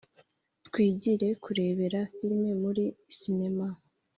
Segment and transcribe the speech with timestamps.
[0.65, 2.83] twigire kurebera firime muri
[3.17, 3.67] sinema